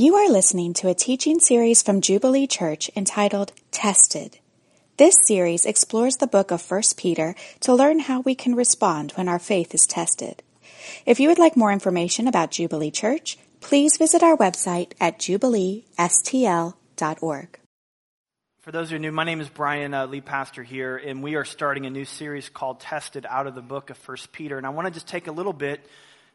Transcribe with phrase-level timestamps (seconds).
[0.00, 4.38] You are listening to a teaching series from Jubilee Church entitled Tested.
[4.96, 9.28] This series explores the book of 1 Peter to learn how we can respond when
[9.28, 10.42] our faith is tested.
[11.04, 17.58] If you would like more information about Jubilee Church, please visit our website at jubileestl.org.
[18.62, 21.34] For those who are new, my name is Brian, uh, lead pastor here, and we
[21.34, 24.56] are starting a new series called Tested out of the book of 1 Peter.
[24.56, 25.84] And I want to just take a little bit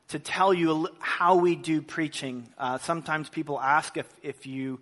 [0.10, 2.48] to tell you how we do preaching.
[2.58, 4.80] Uh, sometimes people ask if, if you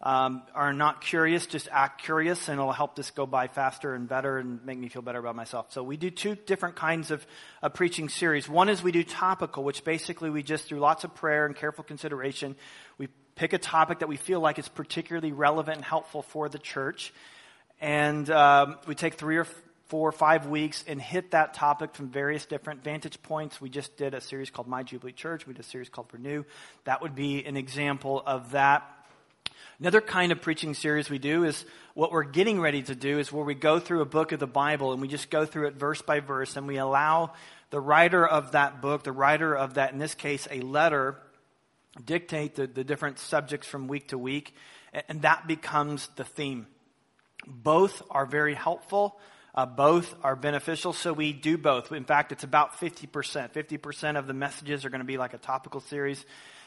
[0.00, 4.08] um, are not curious, just act curious, and it'll help this go by faster and
[4.08, 5.72] better and make me feel better about myself.
[5.72, 7.26] So we do two different kinds of
[7.74, 8.48] preaching series.
[8.48, 11.82] One is we do topical, which basically we just through lots of prayer and careful
[11.82, 12.54] consideration,
[12.96, 16.58] we pick a topic that we feel like is particularly relevant and helpful for the
[16.58, 17.12] church,
[17.80, 19.46] and um, we take three or
[19.88, 23.60] four or five weeks and hit that topic from various different vantage points.
[23.60, 25.46] We just did a series called My Jubilee Church.
[25.46, 26.44] We did a series called Renew.
[26.84, 28.82] That would be an example of that.
[29.80, 31.64] Another kind of preaching series we do is
[31.94, 34.46] what we're getting ready to do is where we go through a book of the
[34.46, 37.32] Bible and we just go through it verse by verse and we allow
[37.70, 41.16] the writer of that book, the writer of that, in this case, a letter,
[42.04, 44.54] dictate the, the different subjects from week to week,
[45.08, 46.66] and that becomes the theme.
[47.46, 49.18] Both are very helpful.
[49.54, 51.90] Uh, both are beneficial, so we do both.
[51.92, 53.52] In fact, it's about 50%.
[53.52, 56.24] 50% of the messages are going to be like a topical series,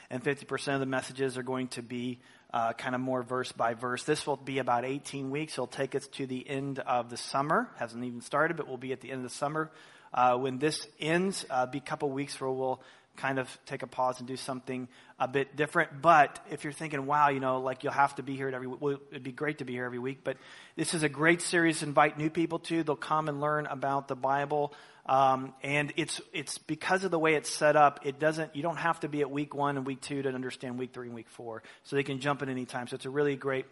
[0.09, 2.19] and 50% of the messages are going to be
[2.53, 4.03] uh, kind of more verse by verse.
[4.03, 5.53] This will be about 18 weeks.
[5.53, 7.69] It'll take us to the end of the summer.
[7.77, 9.71] Hasn't even started, but we'll be at the end of the summer.
[10.13, 12.81] Uh, when this ends, uh, be a couple weeks where we'll
[13.17, 14.87] kind of take a pause and do something
[15.19, 16.01] a bit different.
[16.01, 18.81] But if you're thinking, wow, you know, like you'll have to be here every week,
[18.81, 20.19] well, it'd be great to be here every week.
[20.23, 20.37] But
[20.75, 22.83] this is a great series to invite new people to.
[22.83, 24.73] They'll come and learn about the Bible.
[25.05, 28.77] Um, and it's, it's because of the way it's set up, it doesn't, you don't
[28.77, 31.29] have to be at week one and week two to understand week three and week
[31.29, 31.63] four.
[31.83, 32.87] So they can jump in any time.
[32.87, 33.65] So it's a really great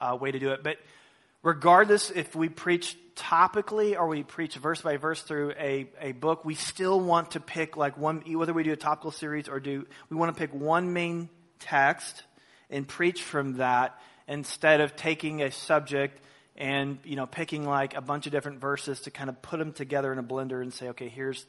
[0.00, 0.62] uh, way to do it.
[0.62, 0.78] But
[1.42, 6.44] regardless if we preach topically or we preach verse by verse through a, a book,
[6.44, 9.86] we still want to pick like one, whether we do a topical series or do,
[10.08, 11.28] we want to pick one main
[11.58, 12.22] text
[12.70, 16.20] and preach from that instead of taking a subject
[16.56, 19.72] and, you know, picking like a bunch of different verses to kind of put them
[19.72, 21.46] together in a blender and say, okay, here's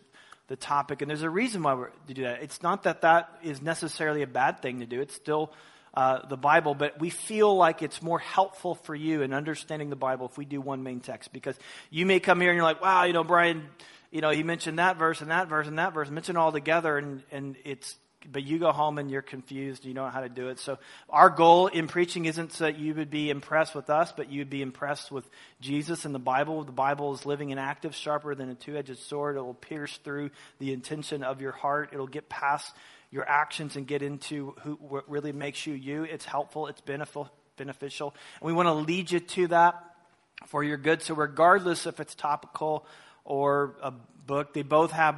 [0.48, 1.02] the topic.
[1.02, 2.42] And there's a reason why to do that.
[2.42, 5.02] It's not that that is necessarily a bad thing to do.
[5.02, 5.52] It's still
[5.94, 9.96] uh, the Bible, but we feel like it's more helpful for you in understanding the
[9.96, 11.34] Bible if we do one main text.
[11.34, 11.58] Because
[11.90, 13.68] you may come here and you're like, wow, you know, Brian,
[14.12, 16.98] you know, he mentioned that verse and that verse and that verse, mentioned all together,
[16.98, 17.96] and, and it's,
[18.30, 20.60] but you go home and you're confused, you don't know how to do it.
[20.60, 20.78] So
[21.10, 24.50] our goal in preaching isn't so that you would be impressed with us, but you'd
[24.50, 25.30] be impressed with
[25.62, 26.64] Jesus and the Bible.
[26.64, 29.38] The Bible is living and active, sharper than a two-edged sword.
[29.38, 31.92] It will pierce through the intention of your heart.
[31.94, 32.76] It'll get past
[33.12, 36.04] your actions and get into who, what really makes you you.
[36.04, 38.14] It's helpful, it's beneficial, beneficial.
[38.40, 39.84] And we want to lead you to that
[40.48, 41.02] for your good.
[41.02, 42.86] So, regardless if it's topical
[43.24, 45.16] or a book, they both have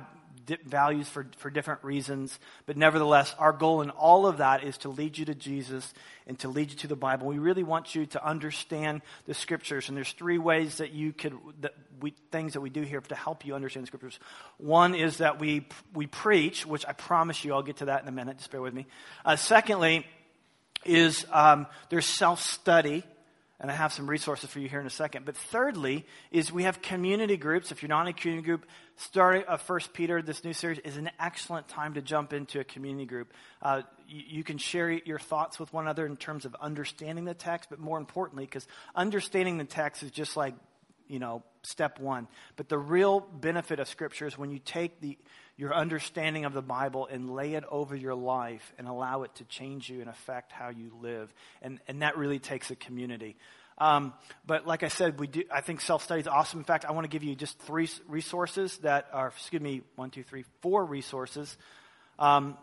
[0.65, 2.39] values for, for different reasons.
[2.65, 5.93] But nevertheless, our goal in all of that is to lead you to Jesus
[6.27, 7.27] and to lead you to the Bible.
[7.27, 9.87] We really want you to understand the scriptures.
[9.87, 13.15] And there's three ways that you could, that we, things that we do here to
[13.15, 14.19] help you understand the scriptures.
[14.57, 18.07] One is that we, we preach, which I promise you, I'll get to that in
[18.07, 18.37] a minute.
[18.37, 18.87] Just bear with me.
[19.25, 20.05] Uh, secondly,
[20.83, 23.03] is um, there's self study
[23.61, 25.23] and I have some resources for you here in a second.
[25.23, 27.71] But thirdly, is we have community groups.
[27.71, 28.65] If you're not in a community group,
[28.97, 32.63] starting a First Peter, this new series is an excellent time to jump into a
[32.63, 33.31] community group.
[33.61, 37.35] Uh, you, you, can share your thoughts with one another in terms of understanding the
[37.35, 40.55] text, but more importantly, because understanding the text is just like
[41.11, 42.27] you know step one.
[42.55, 45.17] But the real benefit of Scripture is when you take the
[45.57, 49.43] your understanding of the Bible and lay it over your life and allow it to
[49.43, 51.31] change you and affect how you live.
[51.61, 53.35] And, and that really takes a community.
[53.77, 54.13] Um,
[54.45, 56.59] but like I said, we do, I think self study is awesome.
[56.59, 60.09] In fact, I want to give you just three resources that are, excuse me, one,
[60.09, 61.55] two, three, four resources.
[62.17, 62.57] Um,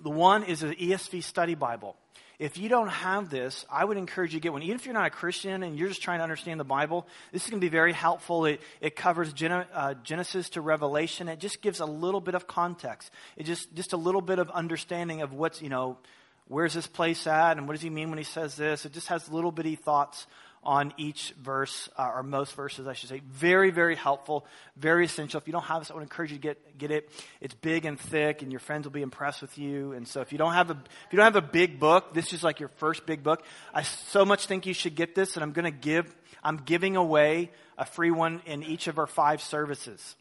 [0.00, 1.96] the one is the ESV study Bible.
[2.38, 4.62] If you don't have this, I would encourage you to get one.
[4.62, 7.42] Even if you're not a Christian and you're just trying to understand the Bible, this
[7.44, 8.44] is going to be very helpful.
[8.44, 11.28] It, it covers Gen- uh, Genesis to Revelation.
[11.28, 13.10] It just gives a little bit of context.
[13.36, 15.98] It just, just a little bit of understanding of what's, you know,
[16.46, 18.86] where's this place at and what does he mean when he says this.
[18.86, 20.26] It just has little bitty thoughts
[20.62, 23.22] on each verse, uh, or most verses, I should say.
[23.30, 24.46] Very, very helpful,
[24.76, 25.40] very essential.
[25.40, 27.10] If you don't have this, I would encourage you to get, get it.
[27.40, 29.92] It's big and thick, and your friends will be impressed with you.
[29.92, 32.32] And so if you don't have a, if you don't have a big book, this
[32.32, 33.44] is like your first big book.
[33.72, 36.96] I so much think you should get this, and I'm going to give, I'm giving
[36.96, 40.16] away a free one in each of our five services.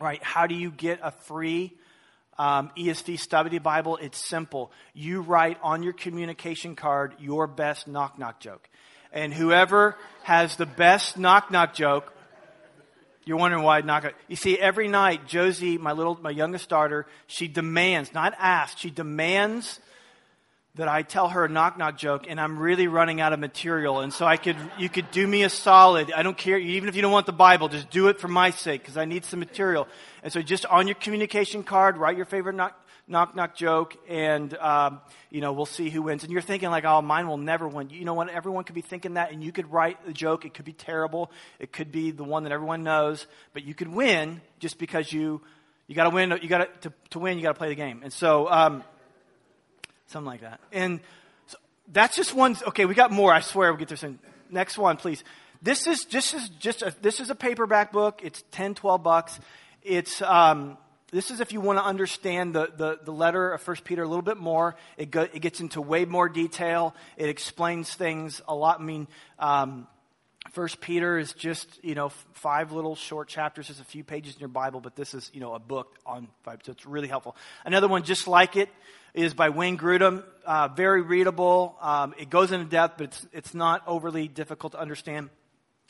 [0.00, 0.22] Right?
[0.22, 1.74] How do you get a free
[2.40, 4.72] um, ESV Study Bible, it's simple.
[4.94, 8.66] You write on your communication card your best knock knock joke.
[9.12, 12.12] And whoever has the best knock knock joke,
[13.24, 14.14] you're wondering why knock knock.
[14.28, 18.90] You see, every night, Josie, my little, my youngest daughter, she demands, not asks, she
[18.90, 19.80] demands
[20.76, 24.00] that I tell her a knock knock joke and I'm really running out of material.
[24.00, 26.12] And so I could, you could do me a solid.
[26.12, 28.50] I don't care, even if you don't want the Bible, just do it for my
[28.50, 29.88] sake because I need some material.
[30.22, 32.76] And so just on your communication card, write your favorite knock
[33.10, 36.22] knock, knock joke and, um, you know, we'll see who wins.
[36.22, 37.90] And you're thinking like, oh, mine will never win.
[37.90, 38.28] You know what?
[38.30, 40.44] Everyone could be thinking that and you could write the joke.
[40.44, 41.30] It could be terrible.
[41.58, 45.40] It could be the one that everyone knows, but you could win just because you,
[45.86, 48.00] you gotta win, you gotta, to, to win, you gotta play the game.
[48.02, 48.84] And so, um,
[50.10, 50.58] Something like that.
[50.72, 50.98] And
[51.46, 51.56] so
[51.86, 52.56] that's just one.
[52.66, 53.32] Okay, we got more.
[53.32, 54.18] I swear we'll get this in.
[54.50, 55.22] Next one, please.
[55.62, 58.20] This is just is just a, this is a paperback book.
[58.24, 59.38] It's 10, 12 bucks.
[59.84, 60.78] It's um,
[61.12, 64.08] this is if you want to understand the, the, the letter of First Peter a
[64.08, 64.76] little bit more.
[64.96, 66.94] It, go, it gets into way more detail.
[67.16, 68.80] It explains things a lot.
[68.80, 69.08] I mean,
[69.38, 69.86] um,
[70.52, 74.40] First Peter is just you know five little short chapters, just a few pages in
[74.40, 77.36] your Bible, but this is you know a book on five, so it's really helpful.
[77.64, 78.68] Another one just like it
[79.12, 80.24] is by Wayne Grudem.
[80.46, 81.76] Uh, very readable.
[81.80, 85.30] Um, it goes into depth, but it's, it's not overly difficult to understand.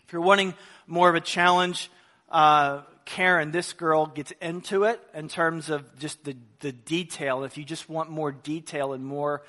[0.04, 0.54] If you're wanting
[0.86, 1.90] more of a challenge,
[2.28, 7.42] uh, Karen, this girl, gets into it in terms of just the, the detail.
[7.42, 9.42] If you just want more detail and more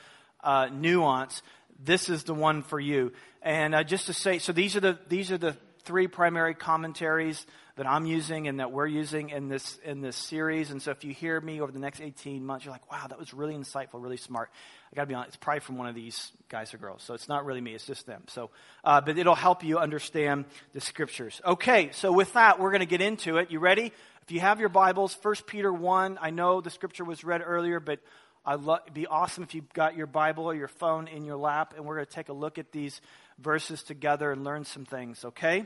[0.43, 1.43] uh, nuance,
[1.79, 3.11] this is the one for you.
[3.43, 7.45] And uh, just to say, so these are the these are the three primary commentaries
[7.75, 10.71] that I'm using and that we're using in this in this series.
[10.71, 13.19] And so if you hear me over the next 18 months, you're like, wow, that
[13.19, 14.49] was really insightful, really smart.
[14.91, 17.01] I got to be honest, it's probably from one of these guys or girls.
[17.03, 18.23] So it's not really me, it's just them.
[18.27, 18.49] So,
[18.83, 21.41] uh, but it'll help you understand the scriptures.
[21.45, 23.51] Okay, so with that, we're going to get into it.
[23.51, 23.93] You ready?
[24.23, 27.79] If you have your Bibles, 1 Peter 1, I know the scripture was read earlier,
[27.79, 27.99] but
[28.45, 31.37] I lo- it'd be awesome if you've got your Bible or your phone in your
[31.37, 32.99] lap, and we're going to take a look at these
[33.41, 35.65] verses together and learn some things, okay?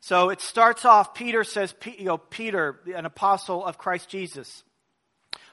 [0.00, 4.62] So it starts off, Peter says, you know, Peter, an apostle of Christ Jesus.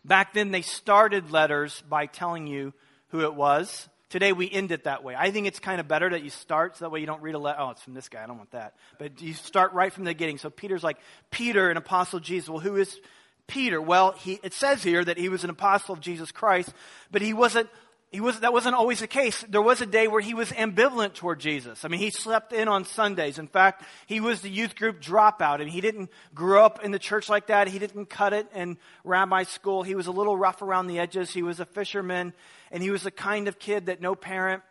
[0.03, 2.73] Back then, they started letters by telling you
[3.09, 3.87] who it was.
[4.09, 5.15] Today, we end it that way.
[5.17, 7.35] I think it's kind of better that you start so that way you don't read
[7.35, 7.59] a letter.
[7.61, 8.23] Oh, it's from this guy.
[8.23, 8.73] I don't want that.
[8.99, 10.37] But you start right from the beginning.
[10.37, 10.97] So Peter's like,
[11.29, 12.49] Peter, an apostle of Jesus.
[12.49, 12.99] Well, who is
[13.47, 13.81] Peter?
[13.81, 16.73] Well, he, it says here that he was an apostle of Jesus Christ,
[17.09, 17.69] but he wasn't
[18.11, 19.41] he was, that wasn't always the case.
[19.47, 21.85] There was a day where he was ambivalent toward Jesus.
[21.85, 23.39] I mean, he slept in on Sundays.
[23.39, 26.99] In fact, he was the youth group dropout, and he didn't grow up in the
[26.99, 27.69] church like that.
[27.69, 29.83] He didn't cut it in rabbi school.
[29.83, 31.31] He was a little rough around the edges.
[31.31, 32.33] He was a fisherman,
[32.69, 34.61] and he was the kind of kid that no parent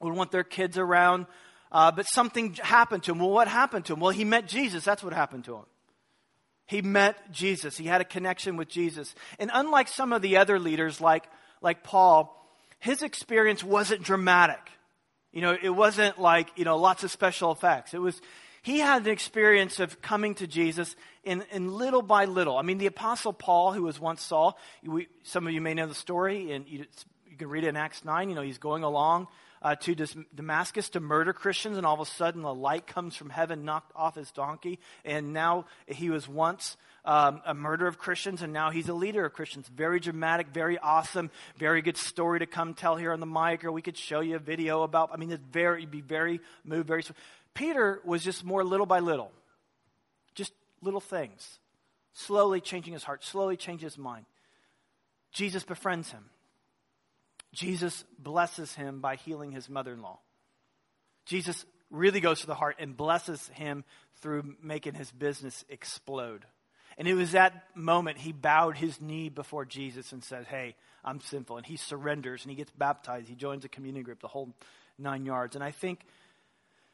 [0.00, 1.26] would want their kids around.
[1.70, 3.18] Uh, but something happened to him.
[3.18, 4.00] Well, what happened to him?
[4.00, 4.84] Well, he met Jesus.
[4.84, 5.64] That's what happened to him.
[6.64, 7.76] He met Jesus.
[7.76, 9.14] He had a connection with Jesus.
[9.38, 11.24] And unlike some of the other leaders, like,
[11.60, 12.39] like Paul,
[12.80, 14.60] his experience wasn't dramatic.
[15.32, 17.94] You know, it wasn't like, you know, lots of special effects.
[17.94, 18.20] It was,
[18.62, 22.56] he had an experience of coming to Jesus in, in little by little.
[22.56, 25.86] I mean, the Apostle Paul, who was once Saul, we, some of you may know
[25.86, 26.86] the story, and you,
[27.28, 28.28] you, can read it in Acts 9.
[28.28, 29.28] You know, he's going along
[29.62, 29.94] uh, to
[30.34, 33.92] Damascus to murder Christians, and all of a sudden a light comes from heaven, knocked
[33.94, 38.70] off his donkey, and now he was once um, a murderer of Christians, and now
[38.70, 39.68] he's a leader of Christians.
[39.68, 43.72] Very dramatic, very awesome, very good story to come tell here on the mic, or
[43.72, 45.10] we could show you a video about.
[45.12, 47.02] I mean, it's very, be very moved, very.
[47.54, 49.32] Peter was just more little by little,
[50.34, 50.52] just
[50.82, 51.58] little things,
[52.14, 54.24] slowly changing his heart, slowly changing his mind.
[55.32, 56.24] Jesus befriends him.
[57.52, 60.18] Jesus blesses him by healing his mother in law.
[61.26, 63.84] Jesus really goes to the heart and blesses him
[64.20, 66.44] through making his business explode.
[66.98, 71.20] And it was that moment he bowed his knee before Jesus and said, Hey, I'm
[71.20, 71.56] sinful.
[71.56, 73.28] And he surrenders and he gets baptized.
[73.28, 74.54] He joins a community group, the whole
[74.98, 75.54] nine yards.
[75.54, 76.00] And I think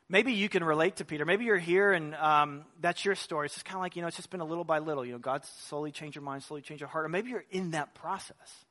[0.09, 1.25] maybe you can relate to Peter.
[1.25, 3.47] Maybe you're here and um, that's your story.
[3.47, 5.05] It's just kind of like, you know, it's just been a little by little.
[5.05, 7.05] You know, God slowly changed your mind, slowly changed your heart.
[7.05, 8.66] Or maybe you're in that process.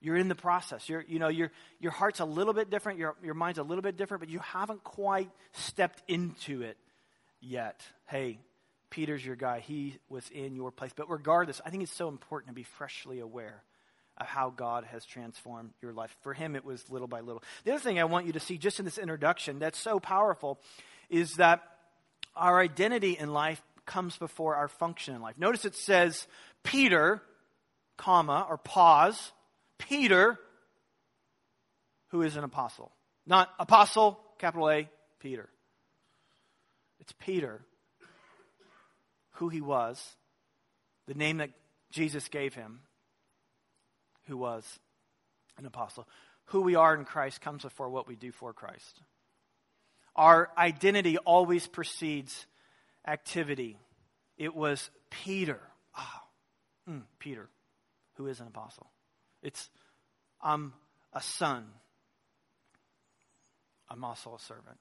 [0.00, 0.88] You're in the process.
[0.88, 1.50] You're, you know, your,
[1.80, 4.38] your heart's a little bit different, your, your mind's a little bit different, but you
[4.40, 6.76] haven't quite stepped into it
[7.40, 7.80] yet.
[8.06, 8.38] Hey,
[8.90, 9.60] Peter's your guy.
[9.60, 10.92] He was in your place.
[10.94, 13.62] But regardless, I think it's so important to be freshly aware
[14.18, 16.14] of how God has transformed your life.
[16.22, 17.42] For him, it was little by little.
[17.64, 20.58] The other thing I want you to see just in this introduction that's so powerful
[21.10, 21.62] is that
[22.34, 25.36] our identity in life comes before our function in life.
[25.38, 26.26] Notice it says
[26.62, 27.22] Peter,
[27.96, 29.32] comma, or pause,
[29.78, 30.38] Peter,
[32.08, 32.92] who is an apostle.
[33.26, 34.88] Not apostle, capital A,
[35.20, 35.48] Peter.
[37.00, 37.62] It's Peter
[39.36, 40.16] who he was,
[41.06, 41.50] the name that
[41.90, 42.80] Jesus gave him,
[44.26, 44.64] who was
[45.58, 46.06] an apostle.
[46.46, 49.00] Who we are in Christ comes before what we do for Christ.
[50.14, 52.46] Our identity always precedes
[53.06, 53.78] activity.
[54.38, 55.60] It was Peter.
[55.98, 57.48] Oh, Peter,
[58.14, 58.90] who is an apostle.
[59.46, 59.70] It's,
[60.42, 60.72] I'm
[61.12, 61.66] a son.
[63.88, 64.78] I'm also a servant.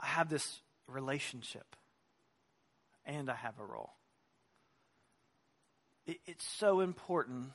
[0.00, 1.76] I have this relationship,
[3.04, 3.90] and I have a role.
[6.06, 7.50] It, it's so important.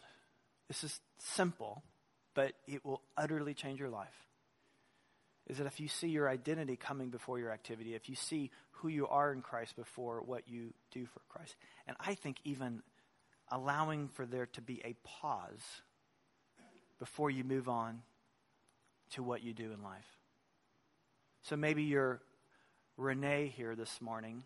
[0.68, 1.82] This is simple,
[2.36, 4.28] but it will utterly change your life.
[5.48, 8.88] Is that if you see your identity coming before your activity, if you see who
[8.88, 11.56] you are in Christ before what you do for Christ,
[11.88, 12.84] and I think even
[13.54, 15.82] allowing for there to be a pause
[17.00, 18.02] before you move on
[19.12, 20.08] to what you do in life.
[21.44, 22.20] So maybe you're
[22.98, 24.44] Renee here this morning,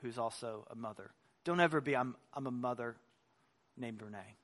[0.00, 1.10] who's also a mother.
[1.44, 2.96] Don't ever be, I'm, I'm a mother
[3.76, 4.36] named Renee.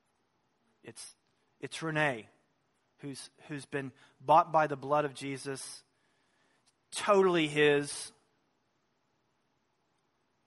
[0.83, 1.15] It's,
[1.59, 2.27] it's Renee
[2.99, 3.91] who's, who's been
[4.25, 5.83] bought by the blood of Jesus,
[6.95, 8.12] totally his,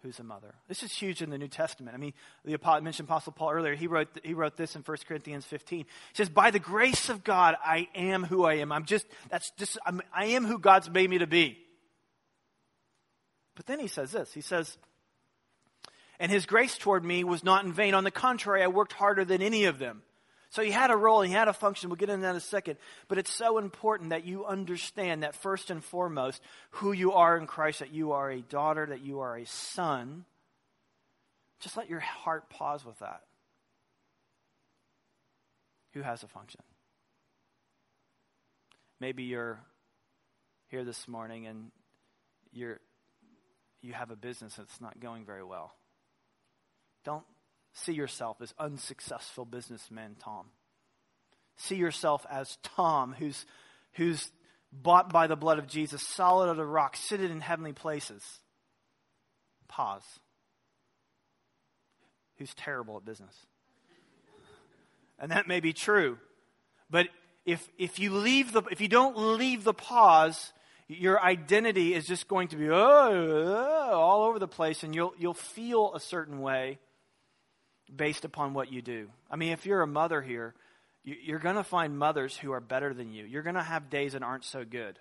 [0.06, 0.54] who's a mother.
[0.68, 1.94] This is huge in the New Testament.
[1.94, 3.75] I mean, the mentioned Apostle Paul earlier.
[3.75, 5.80] He wrote, he wrote this in 1 Corinthians 15.
[5.80, 8.70] He says, By the grace of God, I am who I am.
[8.70, 11.58] I'm just, that's just, I'm, I am who God's made me to be.
[13.56, 14.32] But then he says this.
[14.32, 14.78] He says,
[16.20, 17.92] And his grace toward me was not in vain.
[17.92, 20.02] On the contrary, I worked harder than any of them.
[20.50, 21.90] So he had a role, and he had a function.
[21.90, 22.78] We'll get into that in a second.
[23.08, 27.46] But it's so important that you understand that first and foremost, who you are in
[27.46, 30.24] Christ, that you are a daughter, that you are a son.
[31.60, 33.22] Just let your heart pause with that.
[35.94, 36.60] Who has a function?
[39.00, 39.58] Maybe you're
[40.68, 41.70] here this morning and
[42.52, 42.80] you're
[43.82, 45.74] you have a business that's not going very well.
[47.04, 47.24] Don't
[47.76, 50.47] see yourself as unsuccessful businessman Tom.
[51.56, 53.47] See yourself as Tom, who's,
[53.95, 54.30] who's
[54.73, 58.23] bought by the blood of Jesus, solid as a rock, seated in heavenly places.
[59.68, 60.04] Pause.
[62.38, 63.35] Who's terrible at business.
[65.18, 66.18] And that may be true.
[66.90, 67.09] But
[67.47, 70.52] if, if you leave the, if you don't leave the pause,
[70.88, 75.35] your identity is just going to be oh, all over the place and you'll, you'll
[75.35, 76.78] feel a certain way
[77.95, 79.09] based upon what you do.
[79.31, 80.55] I mean, if you're a mother here,
[81.05, 83.25] you're going to find mothers who are better than you.
[83.25, 84.99] You're going to have days that aren't so good.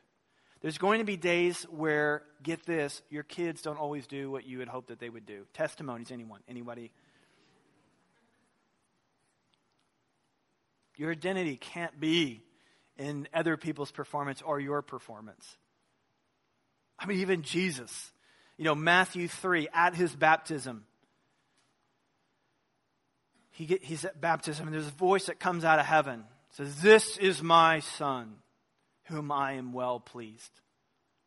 [0.61, 4.59] There's going to be days where, get this, your kids don't always do what you
[4.59, 5.45] would hope that they would do.
[5.53, 6.41] Testimonies, anyone?
[6.47, 6.91] Anybody?
[10.97, 12.41] Your identity can't be
[12.97, 15.57] in other people's performance or your performance.
[16.97, 18.11] I mean, even Jesus.
[18.57, 20.85] You know, Matthew 3, at his baptism,
[23.55, 26.25] he get, he's at baptism, and there's a voice that comes out of heaven.
[26.51, 28.35] Says, This is my son,
[29.05, 30.51] whom I am well pleased.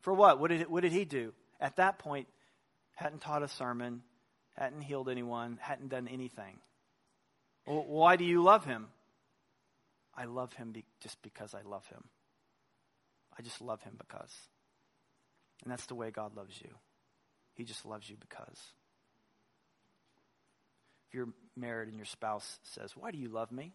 [0.01, 0.39] For what?
[0.39, 1.33] What did, what did he do?
[1.59, 2.29] At that point,
[2.97, 4.03] hadn't taught a sermon,
[4.59, 6.59] hadn't healed anyone, hadn't done anything.
[7.67, 8.89] Well, why do you love him?
[10.15, 12.05] I love him be, just because I love him.
[13.39, 14.35] I just love him because.
[15.63, 16.71] And that's the way God loves you.
[17.55, 18.61] He just loves you because.
[21.09, 21.29] If you're
[21.59, 23.75] married and your spouse says, Why do you love me?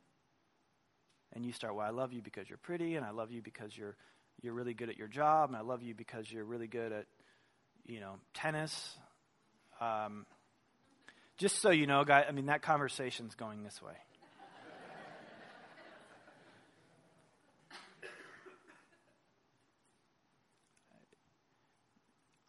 [1.33, 3.77] And you start, Well, I love you because you're pretty, and I love you because
[3.77, 3.95] you're
[4.41, 7.05] you're really good at your job, and I love you because you're really good at,
[7.85, 8.97] you know, tennis.
[9.79, 10.25] Um,
[11.37, 13.93] just so you know, guy, I mean that conversation's going this way.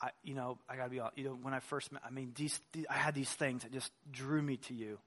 [0.04, 1.16] I, you know, I gotta be honest.
[1.16, 3.72] You know, when I first met, I mean, these, these, I had these things that
[3.72, 4.98] just drew me to you,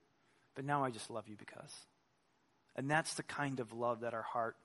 [0.57, 1.71] but now I just love you because.
[2.75, 4.55] And that's the kind of love that our heart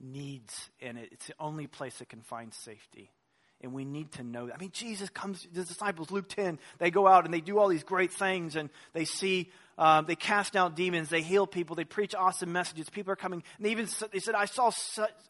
[0.00, 3.10] needs, and it's the only place it can find safety.
[3.60, 4.50] And we need to know.
[4.50, 7.68] I mean, Jesus comes, the disciples, Luke 10, they go out and they do all
[7.68, 11.84] these great things and they see, um, they cast out demons, they heal people, they
[11.84, 12.88] preach awesome messages.
[12.88, 13.42] People are coming.
[13.58, 14.70] And they even they said, I saw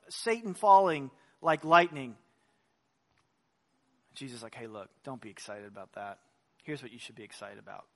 [0.08, 1.10] Satan falling
[1.40, 2.16] like lightning.
[4.14, 6.18] Jesus is like, hey, look, don't be excited about that.
[6.62, 7.86] Here's what you should be excited about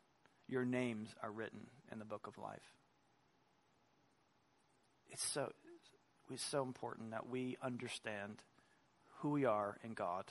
[0.51, 1.61] your names are written
[1.93, 2.75] in the book of life.
[5.11, 5.53] It's so,
[6.31, 8.37] it's so important that we understand
[9.19, 10.25] who we are in God.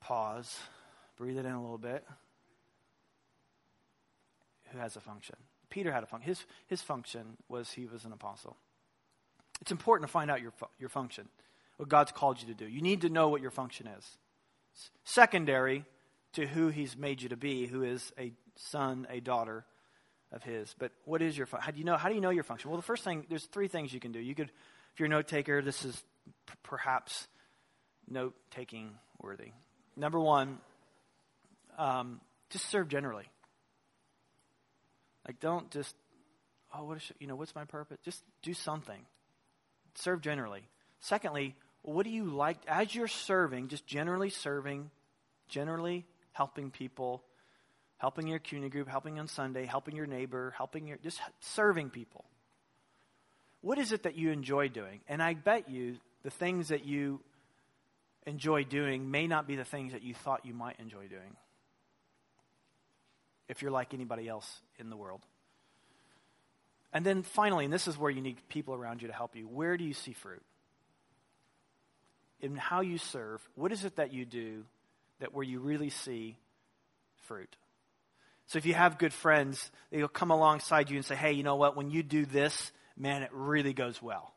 [0.00, 0.58] Pause,
[1.16, 2.04] breathe it in a little bit.
[4.72, 5.36] Who has a function?
[5.70, 6.28] Peter had a function.
[6.28, 8.56] His, his function was he was an apostle.
[9.60, 11.28] It's important to find out your, your function,
[11.76, 12.66] what God's called you to do.
[12.66, 14.18] You need to know what your function is
[15.04, 15.84] secondary
[16.34, 19.64] to who he's made you to be, who is a son, a daughter
[20.32, 20.74] of his.
[20.78, 22.70] But what is your how do you know how do you know your function?
[22.70, 24.20] Well, the first thing there's three things you can do.
[24.20, 24.50] You could
[24.92, 26.02] if you're a note taker, this is
[26.46, 27.28] p- perhaps
[28.08, 29.52] note taking worthy.
[29.96, 30.58] Number one,
[31.78, 32.20] um,
[32.50, 33.28] just serve generally.
[35.26, 35.94] Like don't just
[36.74, 37.98] oh what is you know what's my purpose?
[38.04, 39.00] Just do something.
[39.94, 40.62] Serve generally.
[41.00, 43.68] Secondly, what do you like as you're serving?
[43.68, 44.90] Just generally serving,
[45.48, 47.22] generally helping people
[47.98, 52.24] helping your community group, helping on Sunday, helping your neighbor, helping your, just serving people.
[53.62, 55.00] What is it that you enjoy doing?
[55.08, 57.20] And I bet you the things that you
[58.26, 61.36] enjoy doing may not be the things that you thought you might enjoy doing.
[63.48, 65.22] If you're like anybody else in the world.
[66.92, 69.46] And then finally, and this is where you need people around you to help you,
[69.46, 70.42] where do you see fruit?
[72.40, 74.64] In how you serve, what is it that you do
[75.20, 76.36] that where you really see
[77.26, 77.54] fruit?
[78.46, 81.56] So if you have good friends, they'll come alongside you and say, hey, you know
[81.56, 81.76] what?
[81.76, 84.32] When you do this, man, it really goes well.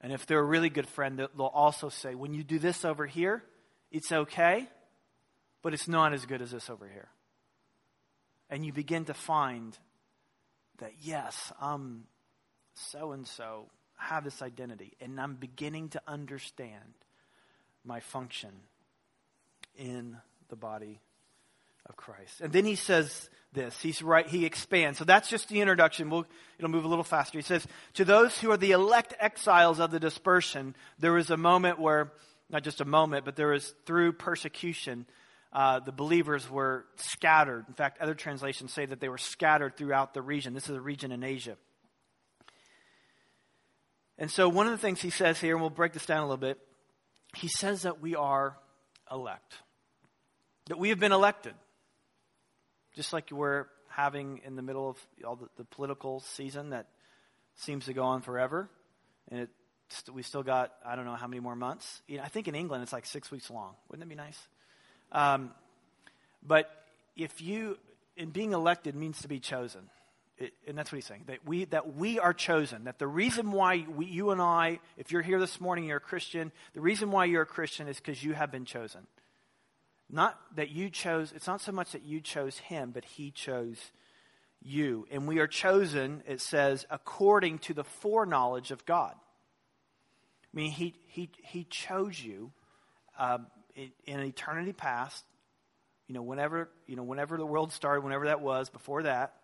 [0.00, 3.06] And if they're a really good friend, they'll also say, when you do this over
[3.06, 3.44] here,
[3.90, 4.68] it's okay,
[5.62, 7.08] but it's not as good as this over here.
[8.48, 9.78] And you begin to find
[10.78, 12.04] that, yes, I'm
[12.74, 13.66] so and so,
[13.96, 16.94] have this identity, and I'm beginning to understand
[17.84, 18.50] my function
[19.76, 20.16] in
[20.48, 21.00] the body
[21.90, 22.40] of Christ.
[22.40, 23.78] And then he says this.
[23.80, 24.98] He's right, he expands.
[24.98, 26.08] So that's just the introduction.
[26.08, 26.24] We'll,
[26.58, 27.36] it'll move a little faster.
[27.36, 31.36] He says, To those who are the elect exiles of the dispersion, there was a
[31.36, 32.12] moment where,
[32.48, 35.04] not just a moment, but there was through persecution,
[35.52, 37.64] uh, the believers were scattered.
[37.66, 40.54] In fact, other translations say that they were scattered throughout the region.
[40.54, 41.56] This is a region in Asia.
[44.16, 46.24] And so, one of the things he says here, and we'll break this down a
[46.24, 46.58] little bit,
[47.36, 48.56] he says that we are
[49.10, 49.54] elect,
[50.66, 51.54] that we have been elected
[52.94, 56.86] just like we're having in the middle of all the, the political season that
[57.56, 58.68] seems to go on forever,
[59.28, 59.50] and it,
[60.12, 62.02] we still got I don't know how many more months.
[62.06, 63.74] You know, I think in England it's like six weeks long.
[63.88, 64.38] Wouldn't it be nice?
[65.12, 65.50] Um,
[66.42, 66.70] but
[67.16, 67.78] if you
[68.16, 69.82] in being elected means to be chosen.
[70.38, 73.52] It, and that's what he's saying that we that we are chosen that the reason
[73.52, 77.10] why we, you and i if you're here this morning you're a christian the reason
[77.10, 79.06] why you're a christian is because you have been chosen
[80.12, 83.78] not that you chose, it's not so much that you chose him, but he chose
[84.62, 85.06] you.
[85.10, 89.14] And we are chosen, it says, according to the foreknowledge of God.
[89.14, 92.52] I mean, he, he, he chose you
[93.18, 93.38] uh,
[93.76, 95.24] in, in eternity past,
[96.08, 99.34] you know, whenever, you know, whenever the world started, whenever that was, before that,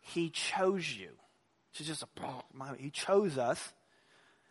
[0.00, 1.10] he chose you.
[1.70, 3.72] It's just a, he chose us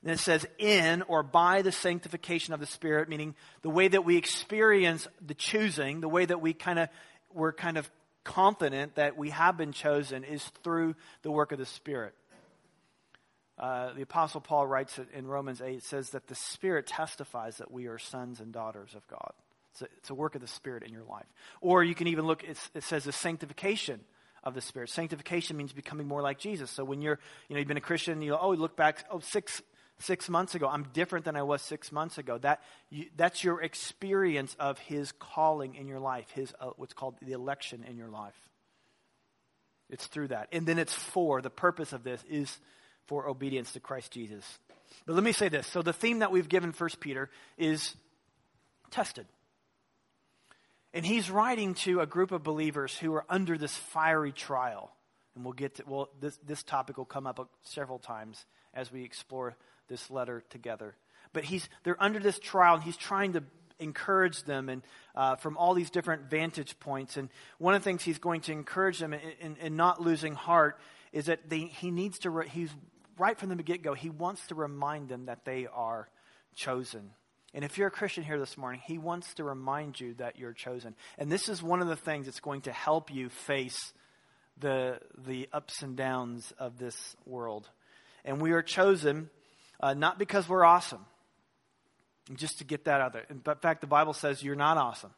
[0.03, 4.03] and it says in or by the sanctification of the Spirit, meaning the way that
[4.03, 6.89] we experience the choosing, the way that we kind of,
[7.33, 7.89] we're kind of
[8.23, 12.13] confident that we have been chosen is through the work of the Spirit.
[13.59, 17.71] Uh, the Apostle Paul writes in Romans 8, it says that the Spirit testifies that
[17.71, 19.33] we are sons and daughters of God.
[19.71, 21.27] It's a, it's a work of the Spirit in your life.
[21.61, 23.99] Or you can even look, it says the sanctification
[24.43, 24.89] of the Spirit.
[24.89, 26.71] Sanctification means becoming more like Jesus.
[26.71, 29.61] So when you're, you know, you've been a Christian, you oh, look back, oh, six,
[30.01, 30.67] six months ago.
[30.67, 32.37] I'm different than I was six months ago.
[32.39, 37.15] That, you, that's your experience of His calling in your life, His uh, what's called
[37.21, 38.35] the election in your life.
[39.89, 40.47] It's through that.
[40.51, 42.57] And then it's for, the purpose of this is
[43.07, 44.45] for obedience to Christ Jesus.
[45.05, 45.67] But let me say this.
[45.67, 47.95] So the theme that we've given First Peter is
[48.89, 49.25] tested.
[50.93, 54.91] And he's writing to a group of believers who are under this fiery trial.
[55.35, 59.03] And we'll get to, well, this, this topic will come up several times as we
[59.03, 59.55] explore
[59.91, 60.95] this letter together.
[61.33, 63.43] But he's, they're under this trial, and he's trying to
[63.79, 64.81] encourage them and
[65.15, 67.17] uh, from all these different vantage points.
[67.17, 70.35] And one of the things he's going to encourage them in, in, in not losing
[70.35, 70.79] heart
[71.11, 72.69] is that they, he needs to, re- he's
[73.17, 76.07] right from the get go, he wants to remind them that they are
[76.55, 77.11] chosen.
[77.53, 80.53] And if you're a Christian here this morning, he wants to remind you that you're
[80.53, 80.95] chosen.
[81.17, 83.93] And this is one of the things that's going to help you face
[84.57, 87.69] the, the ups and downs of this world.
[88.23, 89.29] And we are chosen
[89.81, 91.05] uh, not because we're awesome.
[92.35, 93.25] Just to get that out there.
[93.29, 95.11] In fact, the Bible says you're not awesome.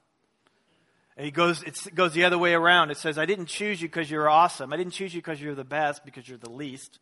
[1.15, 2.89] And it goes, it goes the other way around.
[2.89, 4.73] It says, I didn't choose you because you're awesome.
[4.73, 6.99] I didn't choose you because you're the best, because you're the least.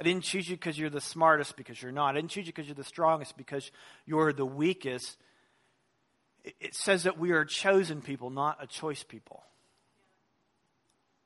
[0.00, 2.16] I didn't choose you because you're the smartest, because you're not.
[2.16, 3.70] I didn't choose you because you're the strongest, because
[4.04, 5.16] you're the weakest.
[6.44, 9.44] It says that we are chosen people, not a choice people.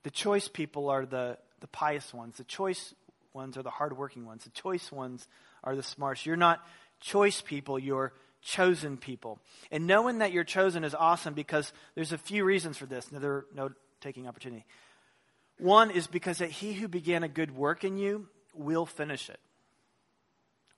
[0.02, 2.36] The choice people are the, the pious ones.
[2.36, 2.94] The choice
[3.32, 4.44] ones are the hardworking ones.
[4.44, 5.26] The choice ones
[5.66, 6.24] are the smartest.
[6.24, 6.64] You're not
[7.00, 9.40] choice people, you're chosen people.
[9.70, 13.08] And knowing that you're chosen is awesome because there's a few reasons for this.
[13.10, 14.64] Another note taking opportunity.
[15.58, 19.40] One is because that he who began a good work in you will finish it.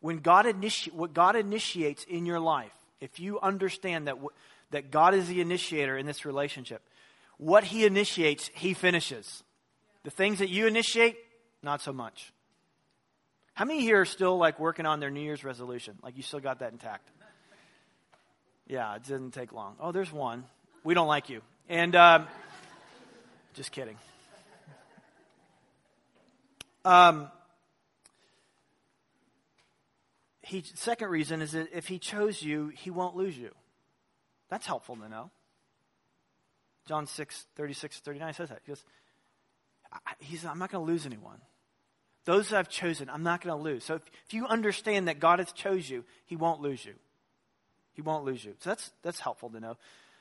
[0.00, 4.30] When God initi- what God initiates in your life, if you understand that, w-
[4.70, 6.82] that God is the initiator in this relationship,
[7.36, 9.42] what he initiates, he finishes.
[10.04, 11.16] The things that you initiate,
[11.62, 12.32] not so much.
[13.58, 15.98] How many here are still like working on their New Year's resolution?
[16.00, 17.10] Like you still got that intact?
[18.68, 19.74] Yeah, it didn't take long.
[19.80, 20.44] Oh, there's one.
[20.84, 21.40] We don't like you.
[21.68, 22.28] And um,
[23.54, 23.96] just kidding.
[26.84, 27.32] Um,
[30.42, 33.50] he, second reason is that if he chose you, he won't lose you.
[34.50, 35.32] That's helpful to know.
[36.86, 38.60] John 6, 36, 39 says that.
[38.64, 38.84] He goes,
[40.20, 41.40] he's, I'm not going to lose anyone.
[42.28, 43.84] Those I've chosen, I'm not going to lose.
[43.84, 46.92] So if, if you understand that God has chose you, he won't lose you.
[47.94, 48.52] He won't lose you.
[48.60, 49.78] So that's, that's helpful to know.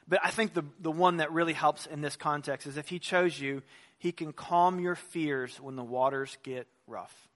[0.07, 2.97] But I think the, the one that really helps in this context is if he
[2.97, 3.61] chose you,
[3.97, 7.27] he can calm your fears when the waters get rough.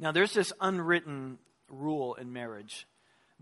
[0.00, 1.38] Now, there's this unwritten
[1.70, 2.88] rule in marriage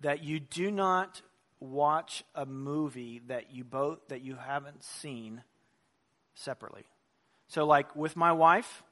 [0.02, 1.22] that you do not
[1.58, 5.42] watch a movie that you both that you haven't seen
[6.34, 6.84] separately.
[7.48, 8.82] So like with my wife,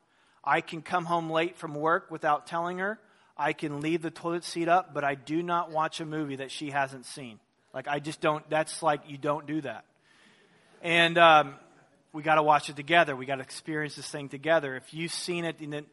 [0.45, 2.99] I can come home late from work without telling her.
[3.37, 6.51] I can leave the toilet seat up, but I do not watch a movie that
[6.51, 7.41] she hasn't seen.
[7.73, 8.49] Like I just don't.
[8.51, 9.85] That's like you don't do that.
[10.83, 11.55] And um,
[12.13, 13.15] we got to watch it together.
[13.15, 14.77] We got to experience this thing together.
[14.77, 15.87] If you've seen it, then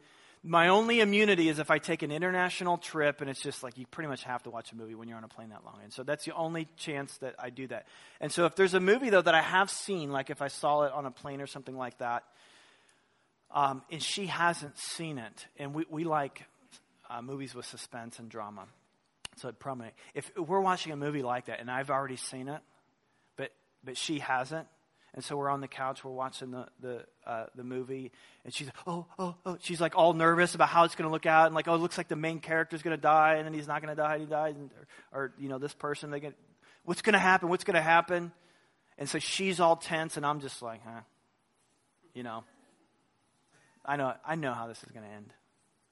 [0.44, 3.86] my only immunity is if I take an international trip and it's just like you
[3.88, 5.80] pretty much have to watch a movie when you're on a plane that long.
[5.84, 7.86] And so that's the only chance that I do that.
[8.22, 10.84] And so if there's a movie though that I have seen, like if I saw
[10.84, 12.24] it on a plane or something like that,
[13.52, 16.46] um, and she hasn't seen it, and we, we like
[17.10, 18.66] uh, movies with suspense and drama.
[19.38, 19.94] So it prominent.
[20.16, 22.60] If we're watching a movie like that and I've already seen it,
[23.36, 23.52] but
[23.84, 24.68] but she hasn't,
[25.14, 28.12] and so we're on the couch, we're watching the the uh, the movie,
[28.44, 31.28] and she's oh oh oh, she's like all nervous about how it's going to look
[31.28, 33.54] out, and like oh, it looks like the main character's going to die, and then
[33.54, 34.72] he's not going to die, and he dies, and,
[35.12, 36.34] or, or you know this person they get
[36.84, 38.32] what's going to happen, what's going to happen,
[38.98, 41.02] and so she's all tense, and I'm just like, huh,
[42.16, 42.44] you know,
[43.88, 45.34] I know I know how this is going to end,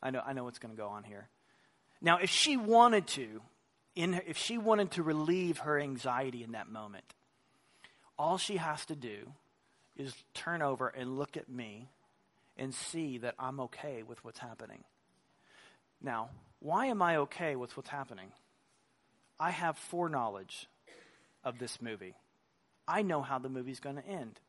[0.04, 1.30] I know I know what's going to go on here.
[2.02, 3.42] Now, if she wanted to,
[3.96, 7.06] in her, if she wanted to relieve her anxiety in that moment,
[8.20, 9.32] all she has to do
[9.96, 11.90] is turn over and look at me
[12.58, 14.84] and see that I'm okay with what's happening.
[16.02, 16.30] Now,
[16.60, 18.32] why am I okay with what's happening?
[19.40, 20.68] I have foreknowledge
[21.44, 22.16] of this movie.
[22.88, 24.40] I know how the movie's going to end.